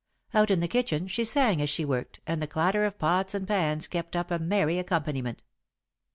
Out 0.33 0.49
in 0.49 0.61
the 0.61 0.67
kitchen, 0.67 1.07
she 1.07 1.23
sang 1.23 1.61
as 1.61 1.69
she 1.69 1.85
worked, 1.85 2.21
and 2.25 2.41
the 2.41 2.47
clatter 2.47 2.85
of 2.85 2.97
pots 2.97 3.35
and 3.35 3.47
pans 3.47 3.87
kept 3.87 4.15
up 4.15 4.31
a 4.31 4.39
merry 4.39 4.79
accompaniment. 4.79 5.43